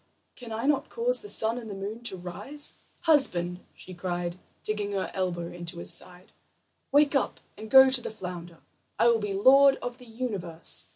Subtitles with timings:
[0.35, 2.73] can I not cause the sun and the moon to rise?
[3.01, 6.31] Husband!" she cried, digging her elbow into his side,
[6.91, 8.61] "wake up and go to the flounder.
[8.97, 10.87] I will be lord of the universe."